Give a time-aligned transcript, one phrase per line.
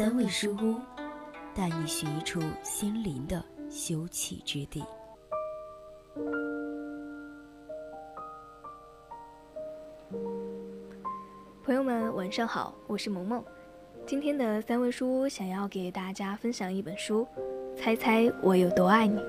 [0.00, 0.76] 三味书屋，
[1.54, 4.82] 带你寻一处心灵的休憩之地。
[11.62, 13.44] 朋友们，晚上好，我是萌萌。
[14.06, 17.28] 今天的三味书屋想要给大家分享一本书，
[17.76, 19.20] 猜猜我有多爱你。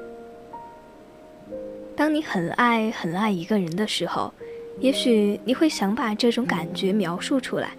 [1.98, 4.34] 当你很爱很爱一个人的时候，
[4.80, 7.76] 也许你会想把这种感觉描述出来。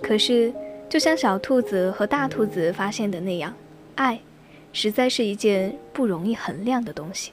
[0.00, 0.54] 可是，
[0.88, 3.52] 就像小兔子和大兔子发现的那样，
[3.96, 4.18] 爱，
[4.72, 7.32] 实在是一件不容易衡量的东西。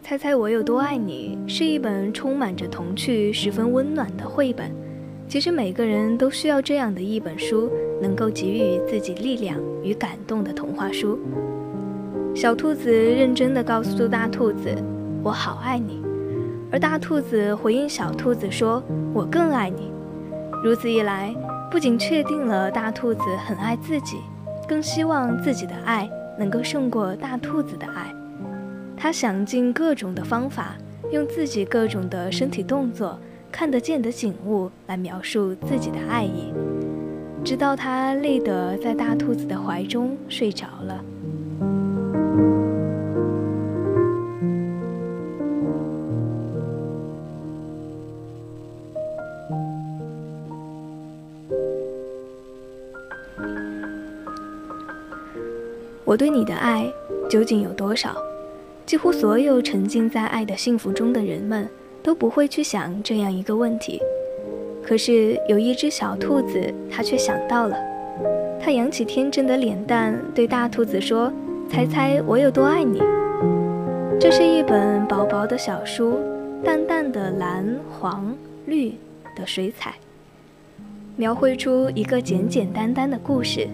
[0.00, 4.70] 猜猜我有多爱你是一本充满着童趣、十分温暖的绘本。
[5.28, 7.70] 其实每个人都需要这样的一本书，
[8.02, 11.18] 能够给予自己力量与感动的童话书。
[12.34, 14.74] 小兔子认真地告诉大兔子
[15.22, 16.02] ：“我好爱你。”
[16.72, 18.82] 而大兔子回应小兔子说
[19.12, 19.90] ：“我更爱你。”
[20.62, 21.34] 如此一来，
[21.70, 24.18] 不仅确定了大兔子很爱自己，
[24.68, 28.14] 更希望自己的爱能够胜过大兔子的爱。
[28.96, 30.76] 他想尽各种的方法，
[31.10, 33.18] 用自己各种的身体动作、
[33.50, 36.52] 看得见的景物来描述自己的爱意，
[37.42, 41.02] 直到他累得在大兔子的怀中睡着了。
[56.10, 56.92] 我对你的爱
[57.28, 58.16] 究竟有多少？
[58.84, 61.68] 几乎所有沉浸在爱的幸福中的人们
[62.02, 64.02] 都不会去想这样一个问题。
[64.82, 67.76] 可是有一只小兔子，它却想到了。
[68.60, 71.32] 它扬起天真的脸蛋，对大兔子说
[71.70, 73.00] ：“猜猜我有多爱你？”
[74.18, 76.18] 这是一本薄薄的小书，
[76.64, 78.34] 淡淡的蓝、黄、
[78.66, 78.96] 绿
[79.36, 79.94] 的水彩，
[81.14, 83.68] 描绘出一个简简单单的故事：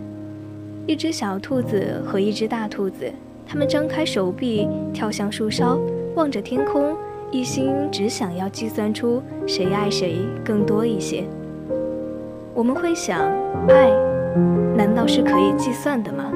[0.86, 3.12] 一只小兔子和一只大兔子。
[3.44, 5.78] 它们张开手臂，跳向树梢，
[6.14, 6.96] 望着天空，
[7.30, 11.24] 一心只想要计算出谁爱谁更多一些。
[12.54, 13.20] 我们会想，
[13.68, 13.90] 爱
[14.76, 16.32] 难道是可以计算的吗？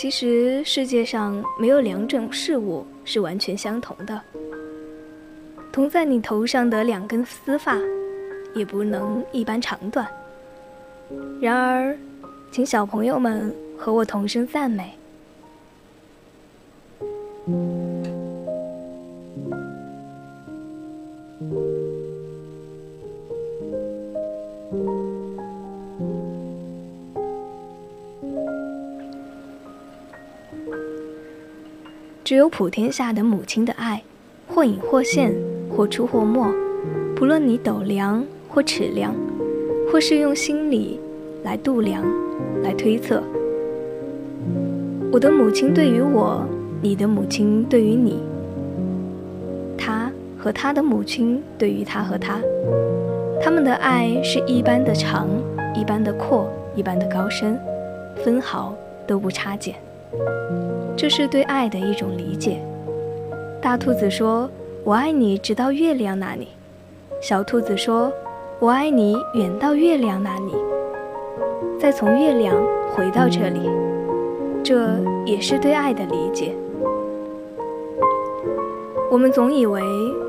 [0.00, 4.22] 其实世界上没有两种事物是完全相同的。
[5.72, 7.76] 同在你头上的两根丝发，
[8.54, 10.06] 也不能一般长短。
[11.40, 11.98] 然而，
[12.52, 14.96] 请小朋友们和我同声赞美。
[32.28, 34.02] 只有普天下的母亲的爱，
[34.46, 35.34] 或隐或现，
[35.74, 36.46] 或出或没，
[37.16, 39.14] 不论你斗量或尺量，
[39.90, 41.00] 或是用心理
[41.42, 42.04] 来度量、
[42.62, 43.22] 来推测。
[45.10, 46.44] 我的母亲对于我，
[46.82, 48.18] 你的母亲对于你，
[49.78, 52.38] 他和他的母亲对于他和他，
[53.42, 55.26] 他们的爱是一般的长，
[55.74, 56.46] 一般的阔，
[56.76, 57.58] 一般的高深，
[58.22, 58.74] 分毫
[59.06, 59.74] 都不差减。
[60.98, 62.60] 这是对爱的一种理解。
[63.62, 64.50] 大兔子说
[64.82, 66.48] ：“我爱你，直到月亮那里。”
[67.22, 68.12] 小兔子说
[68.58, 70.52] ：“我爱你，远到月亮那里，
[71.78, 72.52] 再从月亮
[72.92, 73.70] 回到这里。”
[74.64, 76.52] 这也是对爱的理解。
[79.08, 79.80] 我们总以为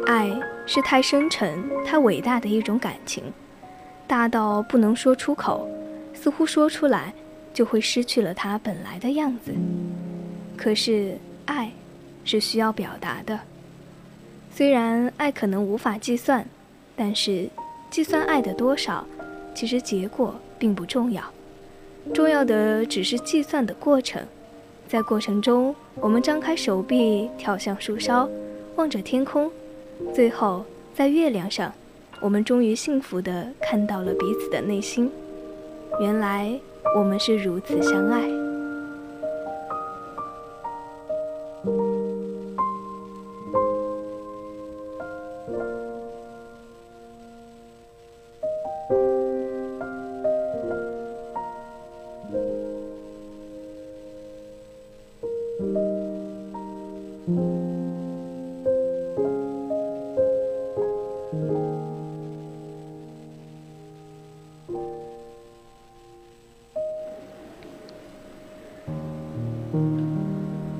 [0.05, 0.29] 爱
[0.67, 3.23] 是太深沉、太伟大的一种感情，
[4.05, 5.67] 大到不能说出口，
[6.13, 7.11] 似乎说出来。
[7.51, 9.51] 就会失去了它本来的样子。
[10.61, 11.71] 可是，爱
[12.25, 13.39] 是需要表达的。
[14.53, 16.45] 虽然爱可能无法计算，
[16.97, 17.49] 但是
[17.89, 19.07] 计算爱的多少，
[19.55, 21.23] 其实结果并不重要。
[22.13, 24.21] 重要的只是计算的过程。
[24.85, 28.29] 在过程中，我们张开手臂，跳向树梢，
[28.75, 29.49] 望着天空，
[30.13, 31.71] 最后在月亮上
[32.21, 35.09] 我们终于幸福地看到了彼此的内心。
[36.01, 36.59] 原来
[36.97, 38.38] 我们是如此相爱。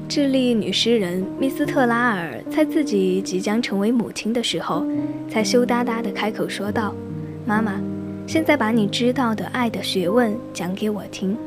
[0.08, 4.84] 智利女诗人密斯特拉尔在自己即将成为母亲的时候，
[5.30, 6.96] 才羞答答地开口说道
[7.46, 7.80] ：“妈妈，
[8.26, 11.38] 现在把你知道的爱的学问讲给我听。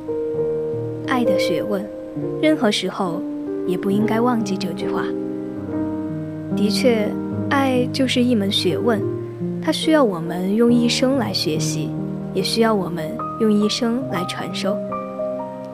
[1.08, 1.84] 爱的学问，
[2.40, 3.20] 任何时候
[3.66, 5.02] 也不应该忘记这句话。
[6.54, 7.08] 的确，
[7.50, 9.02] 爱就是一门学问，
[9.60, 11.90] 它需要我们用一生来学习，
[12.32, 13.10] 也需要我们
[13.40, 14.76] 用一生来传授。”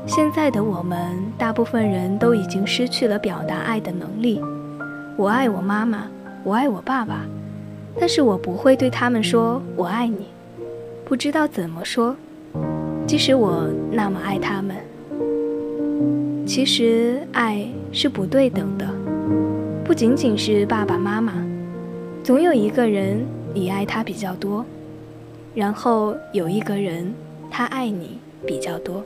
[0.07, 4.41] 现在的我们，大部分人都已经失去了表达爱的能力。
[5.17, 6.09] 我爱我妈妈，
[6.43, 7.27] 我爱我爸爸，
[7.99, 10.29] 但是我不会对他们说“我爱你”，
[11.05, 12.17] 不知道怎么说。
[13.07, 14.77] 即使我那么爱他们，
[16.47, 18.87] 其实爱是不对等的，
[19.85, 21.33] 不仅仅是爸爸妈妈，
[22.25, 24.65] 总有一个人你爱他比较多，
[25.55, 27.13] 然后有一个人
[27.51, 29.03] 他爱你比较多。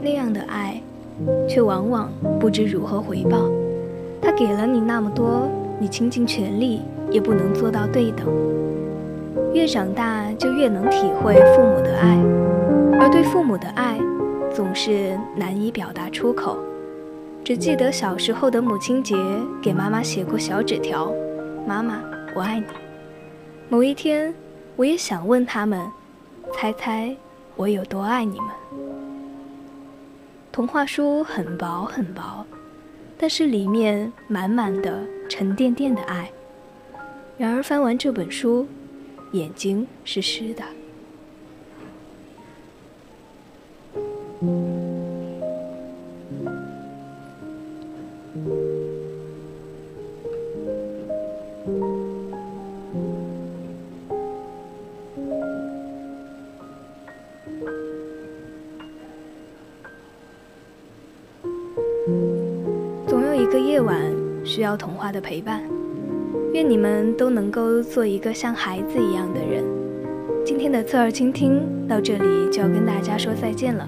[0.00, 0.80] 那样的爱，
[1.48, 2.10] 却往往
[2.40, 3.50] 不知如何回报。
[4.20, 5.48] 他给了你那么多，
[5.78, 6.80] 你倾尽全力
[7.10, 8.26] 也不能做到对等。
[9.52, 12.18] 越长大，就越能体会父母的爱，
[13.00, 13.98] 而对父母的爱，
[14.58, 16.58] 总是难以表达出口。
[17.44, 19.14] 只记得小时候的母亲节，
[19.62, 21.14] 给妈妈写过小纸条
[21.64, 22.02] ：“妈妈，
[22.34, 22.66] 我爱你。”
[23.70, 24.34] 某一天，
[24.74, 25.88] 我也想问他们，
[26.52, 27.16] 猜猜
[27.54, 28.48] 我有多爱你们？
[30.50, 32.44] 童话书很薄很薄，
[33.16, 36.28] 但是里面满满的、沉甸甸的爱。
[37.36, 38.66] 然而翻完这本书，
[39.30, 40.64] 眼睛是湿的。
[63.06, 64.00] 总有一个夜晚
[64.44, 65.62] 需要童话的陪伴。
[66.52, 69.62] 愿你们都能够做一个像孩子一样的人。
[70.44, 73.86] 今天的侧耳倾听到这里就要跟大家说再见了，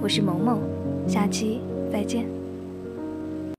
[0.00, 0.60] 我是萌萌，
[1.08, 1.60] 下期
[1.92, 2.41] 再见。